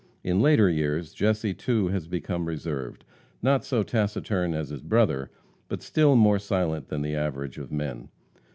In 0.23 0.39
later 0.41 0.67
years 0.67 1.13
Jesse, 1.13 1.53
too, 1.53 1.89
has 1.89 2.07
become 2.07 2.45
reserved, 2.47 3.05
not 3.43 3.63
so 3.63 3.83
taciturn 3.83 4.55
as 4.55 4.69
his 4.69 4.81
brother, 4.81 5.29
but 5.67 5.83
still 5.83 6.15
more 6.15 6.39
silent 6.39 6.87
than 6.87 7.03
the 7.03 7.13
average 7.13 7.59
of 7.59 7.71
men. 7.71 8.09